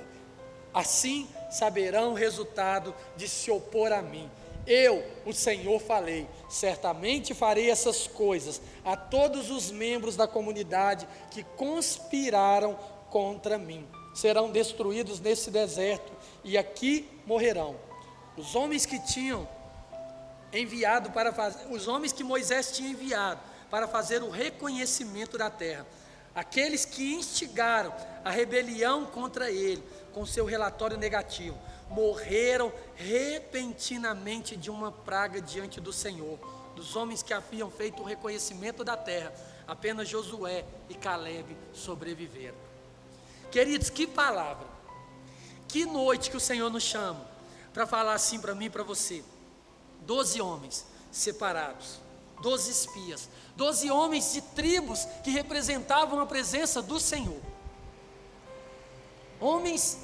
[0.73, 4.29] Assim saberão o resultado de se opor a mim.
[4.65, 11.43] Eu, o Senhor, falei: certamente farei essas coisas a todos os membros da comunidade que
[11.43, 12.75] conspiraram
[13.11, 13.87] contra mim.
[14.15, 16.11] Serão destruídos nesse deserto
[16.43, 17.75] e aqui morrerão.
[18.35, 19.47] Os homens que tinham
[20.51, 25.85] enviado para fazer, os homens que Moisés tinha enviado para fazer o reconhecimento da terra,
[26.35, 27.93] aqueles que instigaram
[28.23, 31.57] a rebelião contra ele com seu relatório negativo,
[31.89, 36.39] morreram repentinamente de uma praga diante do Senhor.
[36.75, 39.33] Dos homens que haviam feito o reconhecimento da terra,
[39.67, 42.57] apenas Josué e Caleb sobreviveram.
[43.51, 44.65] Queridos, que palavra!
[45.67, 47.25] Que noite que o Senhor nos chama
[47.73, 49.23] para falar assim para mim e para você.
[50.01, 51.99] Doze homens separados,
[52.43, 57.41] doze espias, doze homens de tribos que representavam a presença do Senhor.
[59.39, 59.97] Homens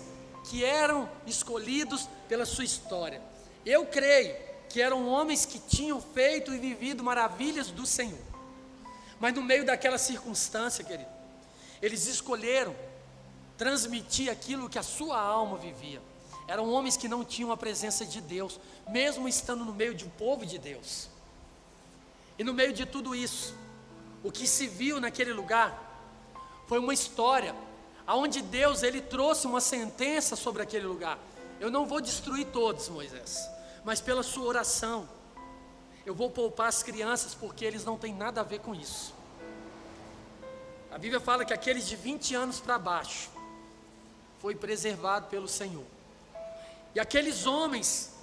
[0.49, 3.21] que eram escolhidos pela sua história.
[3.65, 4.35] Eu creio
[4.69, 8.19] que eram homens que tinham feito e vivido maravilhas do Senhor.
[9.19, 11.09] Mas no meio daquela circunstância, querido,
[11.81, 12.73] eles escolheram
[13.57, 16.01] transmitir aquilo que a sua alma vivia.
[16.47, 20.09] Eram homens que não tinham a presença de Deus, mesmo estando no meio de um
[20.09, 21.09] povo de Deus.
[22.39, 23.53] E no meio de tudo isso,
[24.23, 25.77] o que se viu naquele lugar
[26.67, 27.53] foi uma história
[28.07, 31.19] aonde Deus ele trouxe uma sentença sobre aquele lugar.
[31.59, 33.47] Eu não vou destruir todos, Moisés,
[33.83, 35.07] mas pela sua oração
[36.05, 39.13] eu vou poupar as crianças porque eles não têm nada a ver com isso.
[40.89, 43.29] A Bíblia fala que aqueles de 20 anos para baixo
[44.39, 45.85] foi preservado pelo Senhor.
[46.95, 48.13] E aqueles homens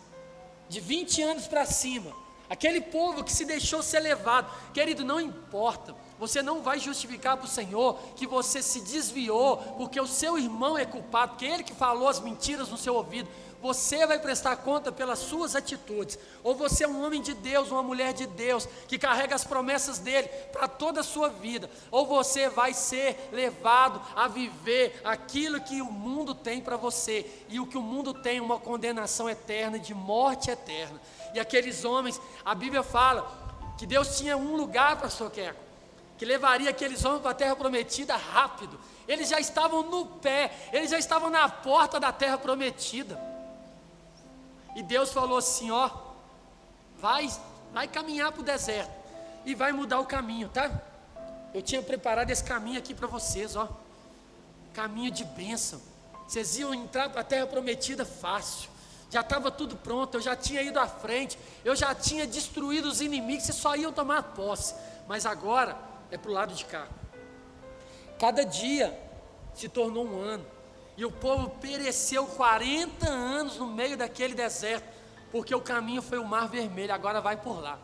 [0.69, 2.13] de 20 anos para cima,
[2.49, 7.47] aquele povo que se deixou ser levado, querido, não importa, você não vai justificar para
[7.47, 11.75] o Senhor que você se desviou, porque o seu irmão é culpado, porque ele que
[11.75, 13.29] falou as mentiras no seu ouvido
[13.61, 16.19] você vai prestar conta pelas suas atitudes.
[16.45, 19.99] Ou você é um homem de Deus, uma mulher de Deus, que carrega as promessas
[19.99, 21.69] dele para toda a sua vida.
[21.91, 27.27] Ou você vai ser levado a viver aquilo que o mundo tem para você.
[27.49, 31.01] E o que o mundo tem, uma condenação eterna, de morte eterna.
[31.37, 33.31] E aqueles homens, a Bíblia fala
[33.77, 35.61] que Deus tinha um lugar para Soqueco,
[36.17, 38.81] que levaria aqueles homens para a terra prometida rápido.
[39.07, 43.21] Eles já estavam no pé, eles já estavam na porta da terra prometida.
[44.75, 45.91] E Deus falou assim: ó,
[46.97, 47.31] vai,
[47.71, 48.91] vai caminhar para o deserto
[49.45, 50.71] e vai mudar o caminho, tá?
[51.53, 53.69] Eu tinha preparado esse caminho aqui para vocês, ó.
[54.73, 55.83] Caminho de bênção.
[56.27, 58.71] Vocês iam entrar para a terra prometida fácil.
[59.11, 63.01] Já estava tudo pronto, eu já tinha ido à frente, eu já tinha destruído os
[63.01, 64.75] inimigos, vocês só iam tomar posse.
[65.07, 65.77] Mas agora
[66.11, 66.89] é para o lado de cá.
[68.19, 68.99] Cada dia
[69.55, 70.47] se tornou um ano.
[70.97, 74.87] E o povo pereceu 40 anos no meio daquele deserto,
[75.31, 77.79] porque o caminho foi o Mar Vermelho, agora vai por lá.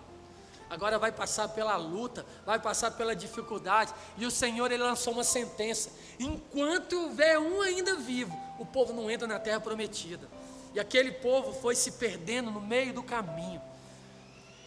[0.71, 5.23] Agora vai passar pela luta, vai passar pela dificuldade, e o Senhor ele lançou uma
[5.23, 10.27] sentença: enquanto houver um ainda vivo, o povo não entra na terra prometida.
[10.75, 13.61] E aquele povo foi se perdendo no meio do caminho.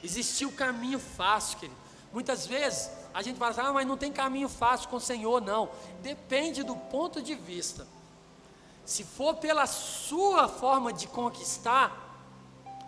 [0.04, 1.78] Existia o caminho fácil, querido.
[2.14, 5.42] Muitas vezes a gente fala, assim, ah, mas não tem caminho fácil com o Senhor,
[5.42, 5.70] não.
[6.02, 7.88] Depende do ponto de vista.
[8.86, 11.92] Se for pela sua forma de conquistar,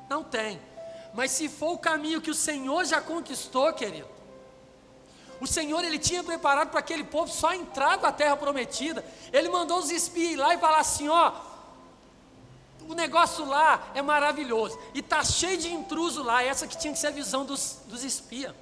[0.09, 0.61] não tem.
[1.13, 4.07] Mas se for o caminho que o Senhor já conquistou, querido,
[5.39, 9.03] o Senhor ele tinha preparado para aquele povo só entrar com a terra prometida.
[9.31, 11.31] Ele mandou os espias ir lá e falar assim: ó,
[12.87, 16.43] o negócio lá é maravilhoso e tá cheio de intruso lá.
[16.43, 18.53] Essa que tinha que ser a visão dos, dos espias.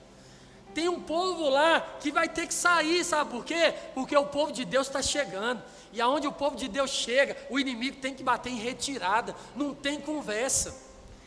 [0.73, 3.73] Tem um povo lá que vai ter que sair, sabe por quê?
[3.93, 5.63] Porque o povo de Deus está chegando.
[5.93, 9.73] E aonde o povo de Deus chega, o inimigo tem que bater em retirada, não
[9.73, 10.75] tem conversa.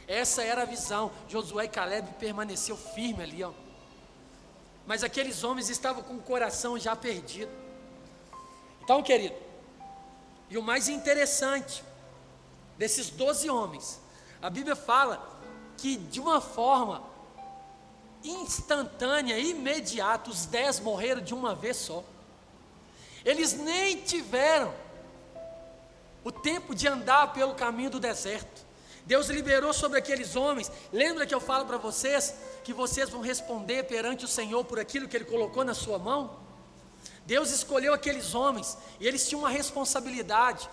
[0.07, 1.11] Essa era a visão.
[1.29, 3.53] Josué e Caleb permaneceu firme ali, ó.
[4.87, 7.51] Mas aqueles homens estavam com o coração já perdido.
[8.83, 9.37] Então, querido,
[10.51, 11.83] e o mais interessante
[12.79, 14.01] desses doze homens,
[14.41, 15.37] a Bíblia fala
[15.77, 17.03] que de uma forma
[18.23, 22.03] instantânea, imediata, os dez morreram de uma vez só.
[23.25, 24.73] Eles nem tiveram
[26.25, 28.67] o tempo de andar pelo caminho do deserto.
[29.07, 30.71] Deus liberou sobre aqueles homens.
[30.93, 35.09] Lembra que eu falo para vocês que vocês vão responder perante o Senhor por aquilo
[35.09, 36.39] que Ele colocou na sua mão?
[37.25, 40.69] Deus escolheu aqueles homens e eles tinham uma responsabilidade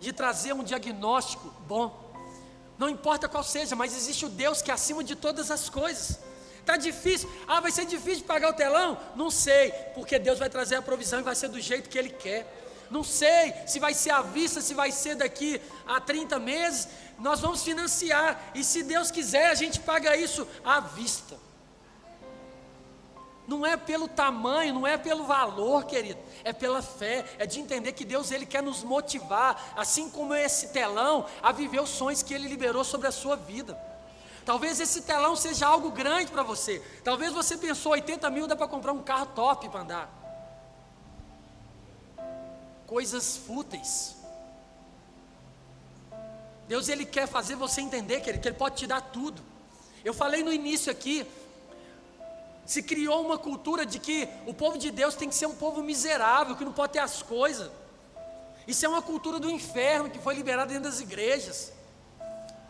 [0.00, 2.08] de trazer um diagnóstico bom.
[2.78, 6.18] Não importa qual seja, mas existe o Deus que é acima de todas as coisas.
[6.60, 7.28] Está difícil.
[7.46, 8.98] Ah, vai ser difícil pagar o telão?
[9.16, 12.10] Não sei, porque Deus vai trazer a provisão e vai ser do jeito que Ele
[12.10, 12.46] quer.
[12.90, 16.88] Não sei se vai ser à vista, se vai ser daqui a 30 meses.
[17.18, 18.50] Nós vamos financiar.
[18.54, 21.47] E se Deus quiser, a gente paga isso à vista.
[23.48, 27.92] Não é pelo tamanho, não é pelo valor, querido, é pela fé, é de entender
[27.92, 32.34] que Deus ele quer nos motivar, assim como esse telão, a viver os sonhos que
[32.34, 33.76] ele liberou sobre a sua vida.
[34.44, 36.82] Talvez esse telão seja algo grande para você.
[37.02, 40.10] Talvez você pensou 80 mil dá para comprar um carro top para andar.
[42.86, 44.14] Coisas fúteis.
[46.66, 49.42] Deus ele quer fazer você entender que ele, que ele pode te dar tudo.
[50.04, 51.26] Eu falei no início aqui,
[52.68, 55.82] se criou uma cultura de que o povo de Deus tem que ser um povo
[55.82, 57.70] miserável, que não pode ter as coisas.
[58.66, 61.72] Isso é uma cultura do inferno que foi liberada dentro das igrejas.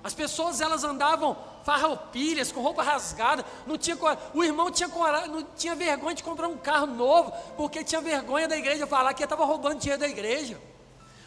[0.05, 3.99] As pessoas elas andavam farroupilhas, com roupa rasgada, não tinha
[4.33, 4.89] o irmão tinha
[5.27, 9.25] não tinha vergonha de comprar um carro novo, porque tinha vergonha da igreja falar que
[9.25, 10.61] estava roubando dinheiro da igreja.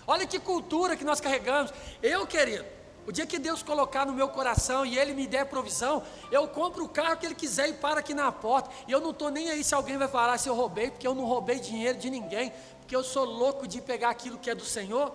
[0.07, 1.74] Olha que cultura que nós carregamos.
[2.01, 2.63] Eu, querido,
[3.07, 6.83] o dia que Deus colocar no meu coração e Ele me der provisão, eu compro
[6.83, 8.69] o carro que Ele quiser e para aqui na porta.
[8.87, 11.15] E eu não estou nem aí se alguém vai falar se eu roubei, porque eu
[11.15, 14.63] não roubei dinheiro de ninguém, porque eu sou louco de pegar aquilo que é do
[14.63, 15.11] Senhor.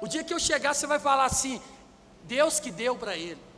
[0.00, 1.60] O dia que eu chegar, você vai falar assim:
[2.24, 3.50] Deus que deu para ele.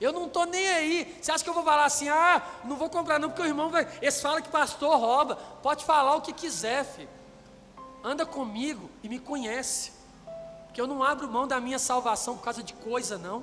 [0.00, 1.18] Eu não estou nem aí.
[1.20, 3.70] Você acha que eu vou falar assim, ah, não vou comprar não, porque o irmão
[3.70, 3.88] vai.
[4.00, 5.36] Eles falam que pastor rouba.
[5.62, 7.08] Pode falar o que quiser, filho.
[8.04, 9.95] Anda comigo e me conhece.
[10.76, 13.42] Porque eu não abro mão da minha salvação por causa de coisa, não.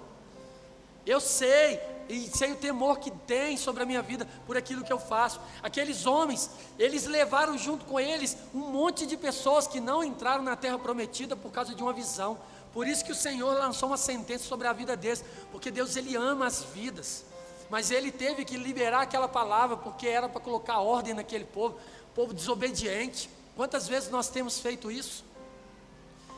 [1.04, 4.94] Eu sei, e sei o temor que tem sobre a minha vida por aquilo que
[4.94, 5.42] eu faço.
[5.64, 10.56] Aqueles homens, eles levaram junto com eles um monte de pessoas que não entraram na
[10.56, 12.38] terra prometida por causa de uma visão.
[12.72, 16.16] Por isso que o Senhor lançou uma sentença sobre a vida deles, porque Deus ele
[16.16, 17.26] ama as vidas.
[17.68, 21.80] Mas ele teve que liberar aquela palavra porque era para colocar ordem naquele povo,
[22.14, 23.28] povo desobediente.
[23.56, 25.33] Quantas vezes nós temos feito isso?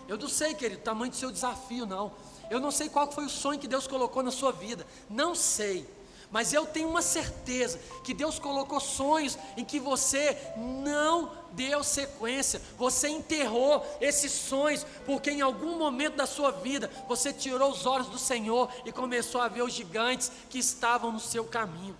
[0.07, 2.11] Eu não sei, querido, o tamanho do seu desafio, não.
[2.49, 4.85] Eu não sei qual foi o sonho que Deus colocou na sua vida.
[5.09, 5.87] Não sei.
[6.31, 12.61] Mas eu tenho uma certeza que Deus colocou sonhos em que você não deu sequência,
[12.77, 18.07] você enterrou esses sonhos, porque em algum momento da sua vida você tirou os olhos
[18.07, 21.95] do Senhor e começou a ver os gigantes que estavam no seu caminho.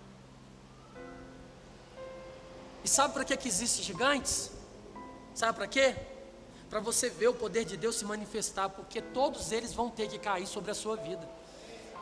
[2.84, 4.50] E sabe para que, que existem gigantes?
[5.34, 5.96] Sabe para quê?
[6.68, 10.18] Para você ver o poder de Deus se manifestar, porque todos eles vão ter que
[10.18, 11.28] cair sobre a sua vida.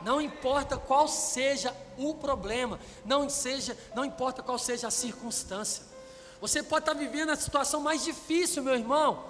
[0.02, 5.84] Não importa qual seja o problema, não seja, não importa qual seja a circunstância.
[6.40, 9.24] Você pode estar vivendo a situação mais difícil, meu irmão,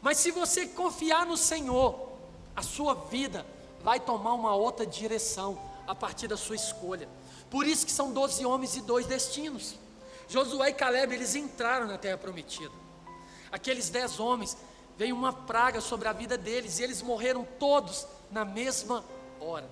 [0.00, 2.12] mas se você confiar no Senhor,
[2.54, 3.44] a sua vida
[3.82, 7.08] vai tomar uma outra direção a partir da sua escolha.
[7.50, 9.74] Por isso que são doze homens e dois destinos.
[10.28, 12.83] Josué e Caleb, eles entraram na terra prometida.
[13.54, 14.56] Aqueles dez homens
[14.98, 19.04] veio uma praga sobre a vida deles e eles morreram todos na mesma
[19.40, 19.70] hora.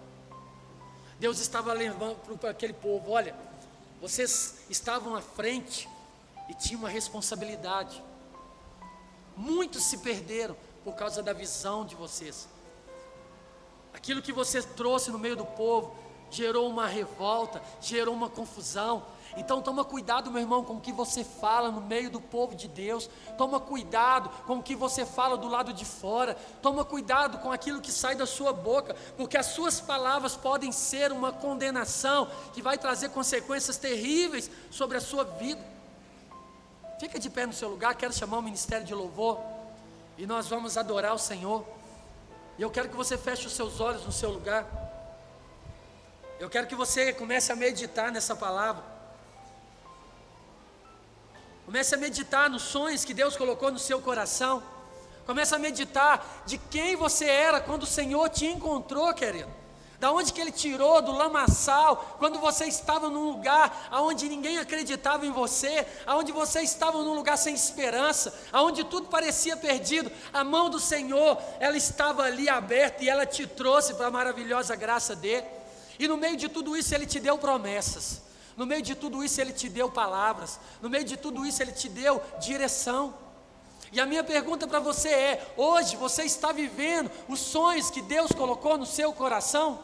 [1.19, 3.35] Deus estava levando para aquele povo: olha,
[4.01, 5.89] vocês estavam à frente
[6.49, 8.01] e tinham uma responsabilidade.
[9.37, 12.49] Muitos se perderam por causa da visão de vocês.
[13.93, 15.93] Aquilo que você trouxe no meio do povo
[16.31, 19.05] gerou uma revolta, gerou uma confusão,
[19.37, 22.69] então toma cuidado, meu irmão, com o que você fala no meio do povo de
[22.69, 23.09] Deus.
[23.39, 26.35] Toma cuidado com o que você fala do lado de fora.
[26.61, 31.13] Toma cuidado com aquilo que sai da sua boca, porque as suas palavras podem ser
[31.13, 35.65] uma condenação que vai trazer consequências terríveis sobre a sua vida.
[37.01, 39.41] Fica de pé no seu lugar, quero chamar o ministério de louvor
[40.19, 41.65] e nós vamos adorar o Senhor.
[42.59, 44.67] E eu quero que você feche os seus olhos no seu lugar.
[46.39, 48.92] Eu quero que você comece a meditar nessa palavra.
[51.73, 54.63] Comece a meditar nos sonhos que Deus colocou no seu coração.
[55.25, 59.49] Comece a meditar de quem você era quando o Senhor te encontrou, querido.
[59.99, 65.25] Da onde que Ele tirou do lamaçal, quando você estava num lugar onde ninguém acreditava
[65.25, 70.69] em você, onde você estava num lugar sem esperança, onde tudo parecia perdido, a mão
[70.69, 75.47] do Senhor, ela estava ali aberta e ela te trouxe para a maravilhosa graça dele.
[75.99, 78.31] E no meio de tudo isso Ele te deu promessas.
[78.57, 80.59] No meio de tudo isso, Ele te deu palavras.
[80.81, 83.15] No meio de tudo isso, Ele te deu direção.
[83.93, 88.33] E a minha pergunta para você é: hoje você está vivendo os sonhos que Deus
[88.33, 89.79] colocou no seu coração?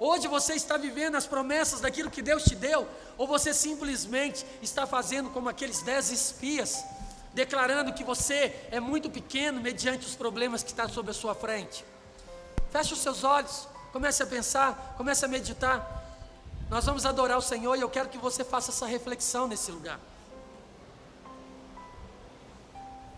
[0.00, 2.86] Hoje você está vivendo as promessas daquilo que Deus te deu?
[3.16, 6.84] Ou você simplesmente está fazendo como aqueles dez espias,
[7.34, 11.84] declarando que você é muito pequeno mediante os problemas que estão sobre a sua frente?
[12.70, 16.07] Feche os seus olhos, comece a pensar, comece a meditar.
[16.70, 19.98] Nós vamos adorar o Senhor e eu quero que você faça essa reflexão nesse lugar.